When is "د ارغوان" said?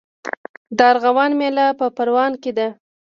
0.77-1.31